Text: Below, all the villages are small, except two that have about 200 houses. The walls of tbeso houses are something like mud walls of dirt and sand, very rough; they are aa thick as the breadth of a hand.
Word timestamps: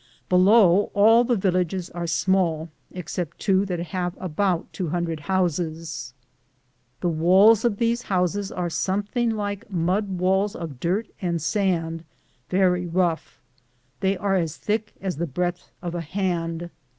Below, 0.29 0.89
all 0.95 1.23
the 1.23 1.35
villages 1.35 1.91
are 1.91 2.07
small, 2.07 2.71
except 2.89 3.37
two 3.37 3.65
that 3.67 3.77
have 3.93 4.17
about 4.19 4.73
200 4.73 5.19
houses. 5.19 6.15
The 7.01 7.07
walls 7.09 7.63
of 7.63 7.73
tbeso 7.75 8.05
houses 8.05 8.51
are 8.51 8.67
something 8.71 9.29
like 9.29 9.69
mud 9.69 10.09
walls 10.17 10.55
of 10.55 10.79
dirt 10.79 11.07
and 11.21 11.39
sand, 11.39 12.03
very 12.49 12.87
rough; 12.87 13.43
they 13.99 14.17
are 14.17 14.35
aa 14.37 14.47
thick 14.47 14.95
as 14.99 15.17
the 15.17 15.27
breadth 15.27 15.69
of 15.83 15.93
a 15.93 16.01
hand. 16.01 16.71